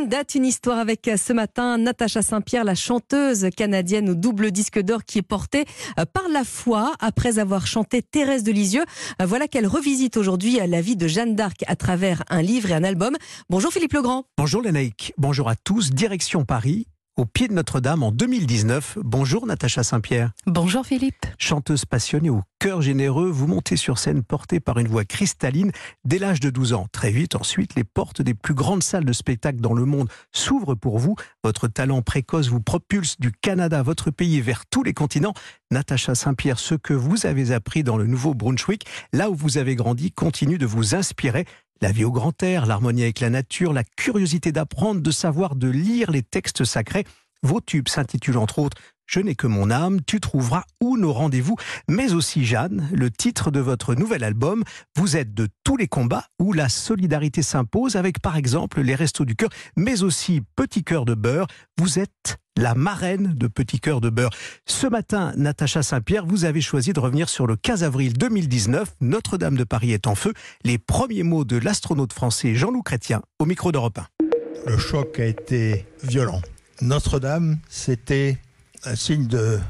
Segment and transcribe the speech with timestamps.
[0.00, 4.78] Une date, une histoire avec ce matin Natacha Saint-Pierre, la chanteuse canadienne au double disque
[4.80, 5.64] d'or qui est portée
[6.12, 8.84] par la foi après avoir chanté Thérèse de Lisieux.
[9.20, 12.84] Voilà qu'elle revisite aujourd'hui la vie de Jeanne d'Arc à travers un livre et un
[12.84, 13.16] album.
[13.50, 14.24] Bonjour Philippe Legrand.
[14.36, 15.90] Bonjour Lénaïque, bonjour à tous.
[15.90, 16.86] Direction Paris,
[17.18, 18.98] au pied de Notre-Dame en 2019.
[19.02, 20.30] Bonjour Natacha Saint-Pierre.
[20.46, 21.26] Bonjour Philippe.
[21.36, 25.72] Chanteuse passionnée au cœur généreux, vous montez sur scène portée par une voix cristalline
[26.04, 26.86] dès l'âge de 12 ans.
[26.92, 30.76] Très vite, ensuite, les portes des plus grandes salles de spectacle dans le monde s'ouvrent
[30.76, 31.16] pour vous.
[31.42, 35.34] Votre talent précoce vous propulse du Canada, votre pays, vers tous les continents.
[35.72, 39.74] Natacha Saint-Pierre, ce que vous avez appris dans le nouveau Brunswick, là où vous avez
[39.74, 41.46] grandi, continue de vous inspirer.
[41.80, 45.68] La vie au grand air, l'harmonie avec la nature, la curiosité d'apprendre, de savoir, de
[45.68, 47.04] lire les textes sacrés.
[47.44, 51.54] Vos tubes s'intitulent entre autres Je n'ai que mon âme, tu trouveras où nos rendez-vous,
[51.88, 54.64] mais aussi Jeanne, le titre de votre nouvel album.
[54.96, 59.24] Vous êtes de tous les combats où la solidarité s'impose avec par exemple les Restos
[59.24, 61.46] du Cœur, mais aussi Petit Cœur de Beurre.
[61.78, 64.30] Vous êtes la marraine de Petit Cœur de Beurre.
[64.66, 68.96] Ce matin, Natacha Saint-Pierre, vous avez choisi de revenir sur le 15 avril 2019.
[69.00, 70.34] Notre-Dame de Paris est en feu.
[70.64, 74.70] Les premiers mots de l'astronaute français Jean-Loup Chrétien au micro d'Europe 1.
[74.72, 76.42] Le choc a été violent.
[76.82, 78.38] Notre-Dame, c'était
[78.84, 79.60] un signe de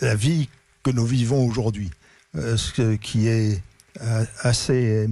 [0.00, 0.48] la vie
[0.82, 1.90] que nous vivons aujourd'hui.
[2.34, 3.62] Euh, ce qui est
[4.02, 5.08] euh, assez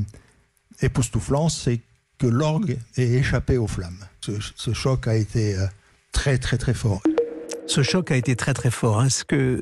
[0.83, 1.81] époustouflant, c'est
[2.19, 4.05] que l'orgue est échappé aux flammes.
[4.21, 5.67] Ce, choc a été euh,
[6.13, 7.01] très très très fort.
[7.71, 9.01] Ce choc a été très très fort.
[9.01, 9.07] Hein.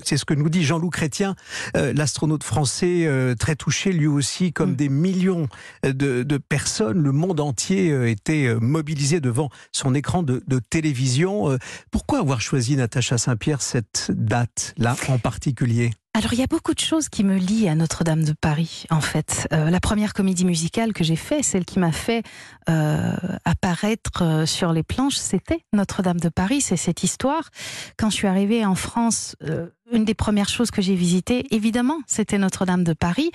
[0.03, 1.37] C'est ce que nous dit Jean-Loup Chrétien,
[1.77, 4.77] euh, l'astronaute français euh, très touché lui aussi, comme mm.
[4.77, 5.49] des millions
[5.85, 7.03] de, de, personnes.
[7.03, 11.59] Le monde entier euh, était mobilisé devant son écran de, de télévision.
[11.91, 15.91] pourquoi avoir choisi Natacha Saint-Pierre cette date-là en particulier?
[16.19, 19.01] Alors il y a beaucoup de choses qui me lient à Notre-Dame de Paris, en
[19.01, 19.47] fait.
[19.53, 22.25] Euh, la première comédie musicale que j'ai faite, celle qui m'a fait
[22.69, 23.13] euh,
[23.45, 26.61] apparaître euh, sur les planches, c'était Notre-Dame de Paris.
[26.61, 27.51] C'est cette histoire.
[27.97, 32.01] Quand je suis arrivée en France, euh, une des premières choses que j'ai visitées, évidemment,
[32.09, 33.31] c'était Notre-Dame de Paris.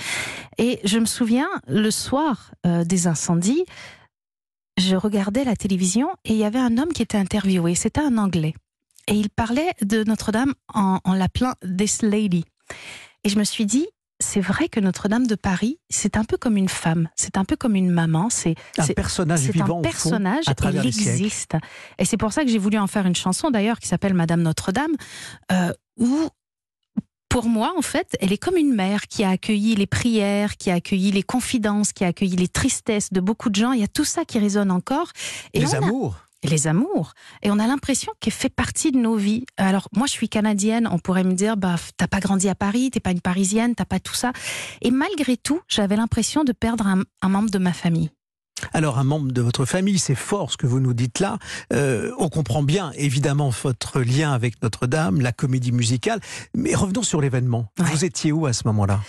[0.57, 3.63] Et je me souviens, le soir euh, des incendies,
[4.77, 7.75] je regardais la télévision et il y avait un homme qui était interviewé.
[7.75, 8.55] C'était un Anglais.
[9.07, 12.43] Et il parlait de Notre-Dame en, en l'appelant This Lady.
[13.23, 13.87] Et je me suis dit,
[14.19, 17.55] c'est vrai que Notre-Dame de Paris, c'est un peu comme une femme, c'est un peu
[17.55, 19.79] comme une maman, c'est un personnage vivant.
[19.79, 21.55] un personnage, fond, existe.
[21.99, 24.41] Et c'est pour ça que j'ai voulu en faire une chanson d'ailleurs qui s'appelle Madame
[24.41, 24.93] Notre-Dame,
[25.51, 26.29] euh, où
[27.33, 30.69] pour moi, en fait, elle est comme une mère qui a accueilli les prières, qui
[30.69, 33.71] a accueilli les confidences, qui a accueilli les tristesses de beaucoup de gens.
[33.71, 35.11] Il y a tout ça qui résonne encore.
[35.53, 36.15] Et les amours.
[36.15, 37.13] A les amours.
[37.41, 39.45] Et on a l'impression qu'elle fait partie de nos vies.
[39.57, 40.87] Alors, moi, je suis canadienne.
[40.91, 43.85] On pourrait me dire, bah, t'as pas grandi à Paris, t'es pas une parisienne, t'as
[43.85, 44.33] pas tout ça.
[44.81, 48.09] Et malgré tout, j'avais l'impression de perdre un, un, membre de ma famille.
[48.71, 51.37] Alors, un membre de votre famille, c'est fort ce que vous nous dites là.
[51.73, 56.19] Euh, on comprend bien, évidemment, votre lien avec Notre-Dame, la comédie musicale.
[56.53, 57.65] Mais revenons sur l'événement.
[57.77, 57.85] Ouais.
[57.85, 59.01] Vous étiez où à ce moment-là?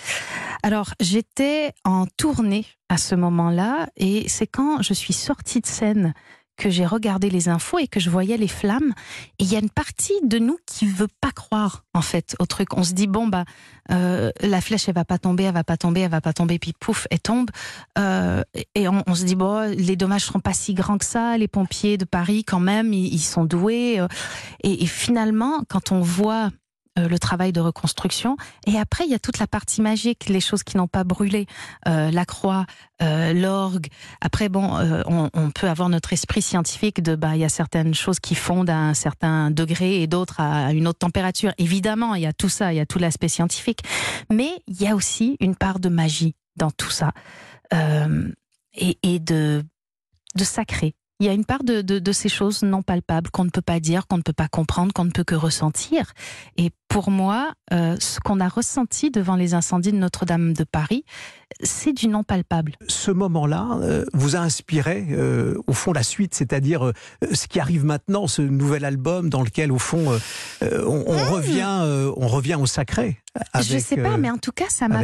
[0.64, 6.14] Alors, j'étais en tournée à ce moment-là, et c'est quand je suis sortie de scène
[6.56, 8.92] que j'ai regardé les infos et que je voyais les flammes.
[9.38, 12.46] Et il y a une partie de nous qui veut pas croire en fait au
[12.46, 12.74] truc.
[12.76, 13.44] On se dit bon bah
[13.90, 16.58] euh, la flèche elle va pas tomber, elle va pas tomber, elle va pas tomber,
[16.58, 17.50] puis pouf elle tombe.
[17.98, 18.42] Euh,
[18.74, 21.36] et on, se dit bon les dommages seront pas si grands que ça.
[21.38, 24.00] Les pompiers de Paris quand même ils, ils sont doués.
[24.00, 24.08] Euh.
[24.62, 26.50] Et, et, finalement quand on voit
[26.98, 28.36] euh, le travail de reconstruction.
[28.66, 31.46] Et après, il y a toute la partie magique, les choses qui n'ont pas brûlé,
[31.88, 32.66] euh, la croix,
[33.02, 33.88] euh, l'orgue.
[34.20, 37.48] Après, bon, euh, on, on, peut avoir notre esprit scientifique de, bah, il y a
[37.48, 41.52] certaines choses qui fondent à un certain degré et d'autres à une autre température.
[41.58, 43.80] Évidemment, il y a tout ça, il y a tout l'aspect scientifique.
[44.30, 47.12] Mais il y a aussi une part de magie dans tout ça.
[47.72, 48.30] Euh,
[48.74, 49.64] et, et de,
[50.36, 50.94] de sacré
[51.24, 53.62] il y a une part de, de, de ces choses non palpables qu'on ne peut
[53.62, 56.12] pas dire, qu'on ne peut pas comprendre, qu'on ne peut que ressentir.
[56.58, 61.06] Et pour moi, euh, ce qu'on a ressenti devant les incendies de Notre-Dame de Paris,
[61.62, 62.72] c'est du non palpable.
[62.88, 66.92] Ce moment-là euh, vous a inspiré, euh, au fond, la suite, c'est-à-dire
[67.32, 70.18] ce qui arrive maintenant, ce nouvel album dans lequel, au fond,
[70.60, 71.28] on, on, mmh.
[71.30, 73.18] revient, on revient au sacré.
[73.54, 75.00] Avec, Je sais pas, mais en tout cas, ça m'a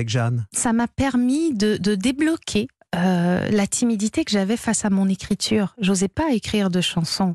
[0.52, 5.75] ça m'a permis de, de débloquer euh, la timidité que j'avais face à mon écriture.
[5.78, 7.34] J'osais pas écrire de chansons.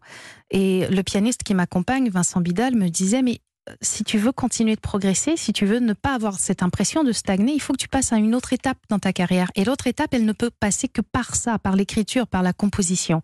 [0.51, 4.75] Et le pianiste qui m'accompagne, Vincent Bidal, me disait, mais euh, si tu veux continuer
[4.75, 7.77] de progresser, si tu veux ne pas avoir cette impression de stagner, il faut que
[7.77, 9.49] tu passes à une autre étape dans ta carrière.
[9.55, 13.21] Et l'autre étape, elle ne peut passer que par ça, par l'écriture, par la composition.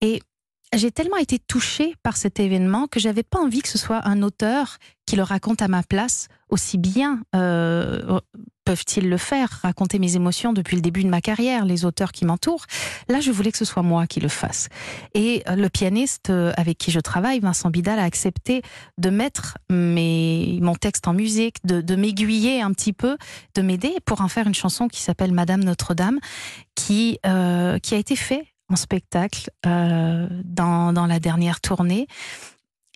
[0.00, 0.22] Et
[0.74, 4.22] j'ai tellement été touchée par cet événement que j'avais pas envie que ce soit un
[4.22, 8.20] auteur qui le raconte à ma place aussi bien euh,
[8.64, 9.60] peuvent-ils le faire?
[9.62, 12.66] Raconter mes émotions depuis le début de ma carrière, les auteurs qui m'entourent.
[13.08, 14.68] Là, je voulais que ce soit moi qui le fasse.
[15.14, 18.62] Et euh, le pianiste euh, avec qui je travaille, Vincent Bidal, a accepté
[18.98, 23.16] de mettre mon texte en musique, de, m'aiguiller un petit peu,
[23.54, 26.18] de m'aider pour en faire une chanson qui s'appelle Madame Notre-Dame,
[26.74, 32.06] qui, euh, a été fait en spectacle dans, la dernière tournée.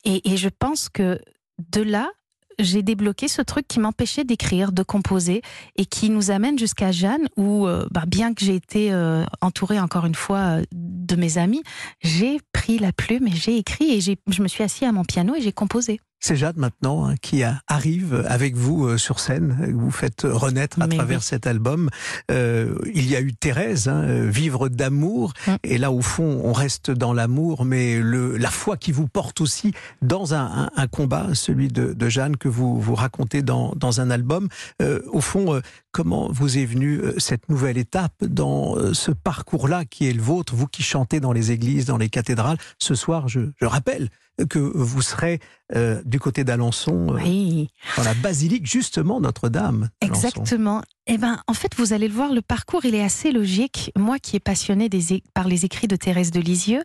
[0.04, 1.20] Et je pense que
[1.58, 2.10] de là,
[2.58, 5.42] j'ai débloqué ce truc qui m'empêchait d'écrire, de composer,
[5.76, 9.80] et qui nous amène jusqu'à Jeanne, où, euh, bah, bien que j'ai été euh, entourée
[9.80, 11.62] encore une fois euh, de mes amis,
[12.02, 15.34] j'ai pris la plume et j'ai écrit, et je me suis assis à mon piano
[15.34, 16.00] et j'ai composé.
[16.26, 20.22] C'est Jade maintenant hein, qui a- arrive avec vous euh, sur scène, que vous faites
[20.24, 21.24] renaître à Mais travers oui.
[21.24, 21.88] cet album.
[22.32, 25.52] Euh, il y a eu Thérèse, hein, euh, Vivre d'amour, Mm.
[25.62, 29.40] et là au fond on reste dans l'amour, mais le, la foi qui vous porte
[29.40, 29.70] aussi
[30.02, 34.00] dans un, un- un combat, celui de, de Jeanne que vous, vous racontez dans, dans
[34.00, 34.48] un album.
[34.82, 35.60] Euh, au fond, euh,
[35.92, 40.22] comment vous est venue euh, cette nouvelle étape dans euh, ce parcours-là qui est le
[40.22, 42.58] vôtre, vous qui chantez dans les églises, dans les cathédrales?
[42.80, 44.08] Ce soir, je, je rappelle
[44.44, 45.40] que vous serez
[45.74, 47.68] euh, du côté d'Alençon, euh, Oui.
[47.96, 49.88] dans la basilique justement Notre-Dame.
[50.00, 50.82] Exactement.
[51.06, 53.92] Eh ben, en fait, vous allez le voir, le parcours, il est assez logique.
[53.96, 56.82] Moi, qui est passionnée des par les écrits de Thérèse de Lisieux,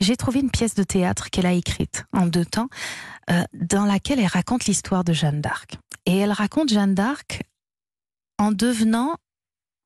[0.00, 2.68] j'ai trouvé une pièce de théâtre qu'elle a écrite en deux temps,
[3.30, 5.78] euh, dans laquelle elle raconte l'histoire de Jeanne d'Arc.
[6.06, 7.42] Et elle raconte Jeanne d'Arc
[8.38, 9.16] en devenant,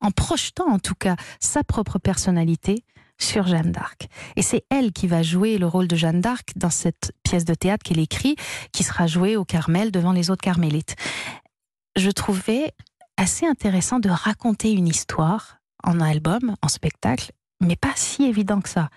[0.00, 2.84] en projetant en tout cas sa propre personnalité
[3.18, 4.08] sur Jeanne d'Arc.
[4.36, 7.54] Et c'est elle qui va jouer le rôle de Jeanne d'Arc dans cette pièce de
[7.54, 8.36] théâtre qu'elle écrit,
[8.72, 10.96] qui sera jouée au Carmel devant les autres carmélites.
[11.96, 12.72] Je trouvais
[13.16, 18.68] assez intéressant de raconter une histoire en album, en spectacle, mais pas si évident que
[18.68, 18.90] ça.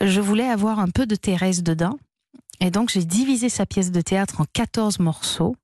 [0.00, 1.98] Je voulais avoir un peu de Thérèse dedans,
[2.60, 5.56] et donc j'ai divisé sa pièce de théâtre en 14 morceaux.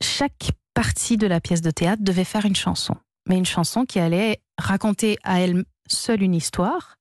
[0.00, 2.94] Chaque partie de la pièce de théâtre devait faire une chanson,
[3.28, 6.96] mais une chanson qui allait raconter à elle seule une histoire,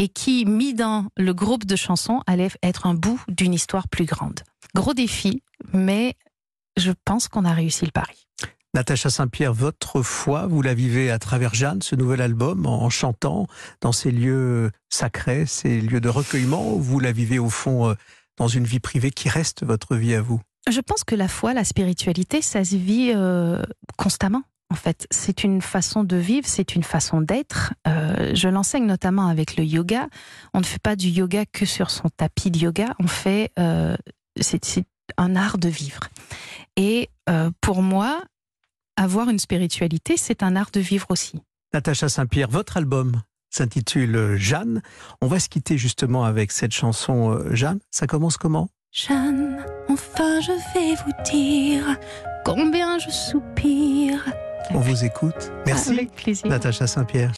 [0.00, 4.06] et qui, mis dans le groupe de chansons, allait être un bout d'une histoire plus
[4.06, 4.40] grande.
[4.74, 5.42] Gros défi,
[5.74, 6.16] mais
[6.78, 8.26] je pense qu'on a réussi le pari.
[8.72, 13.46] Natacha Saint-Pierre, votre foi, vous la vivez à travers Jeanne, ce nouvel album, en chantant
[13.82, 17.94] dans ces lieux sacrés, ces lieux de recueillement, ou vous la vivez au fond euh,
[18.38, 20.40] dans une vie privée qui reste votre vie à vous?
[20.70, 23.62] Je pense que la foi, la spiritualité, ça se vit euh,
[23.98, 24.44] constamment.
[24.70, 27.74] En fait, c'est une façon de vivre, c'est une façon d'être.
[27.88, 30.08] Euh, je l'enseigne notamment avec le yoga.
[30.54, 32.94] On ne fait pas du yoga que sur son tapis de yoga.
[33.00, 33.96] On fait, euh,
[34.40, 34.84] c'est c'est
[35.16, 36.02] un art de vivre.
[36.76, 38.22] Et euh, pour moi,
[38.96, 41.40] avoir une spiritualité, c'est un art de vivre aussi.
[41.74, 44.82] Natacha Saint-Pierre, votre album s'intitule Jeanne.
[45.20, 47.80] On va se quitter justement avec cette chanson euh, Jeanne.
[47.90, 48.68] Ça commence comment?
[48.92, 51.96] Jeanne, enfin je vais vous dire
[52.44, 54.24] combien je soupire.
[54.72, 55.52] On vous écoute.
[55.66, 56.48] Merci, Avec plaisir.
[56.48, 57.28] Natacha Saint-Pierre.